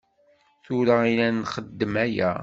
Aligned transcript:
Tura 0.63 0.95
i 1.11 1.13
la 1.19 1.27
nxeddem 1.37 1.95
aya. 2.05 2.31